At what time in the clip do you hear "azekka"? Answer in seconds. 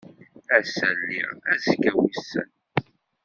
1.51-1.91